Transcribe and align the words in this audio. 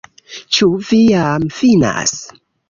Ĉu 0.55 0.69
vi 0.87 1.01
jam 1.09 1.45
finas? 1.59 2.17